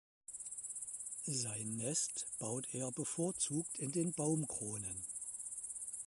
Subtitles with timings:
[1.27, 5.05] Sein Nest baut er bevorzugt in den Baumkronen.